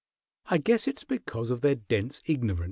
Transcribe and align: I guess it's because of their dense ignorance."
I 0.47 0.57
guess 0.57 0.87
it's 0.87 1.03
because 1.03 1.51
of 1.51 1.61
their 1.61 1.75
dense 1.75 2.21
ignorance." 2.25 2.59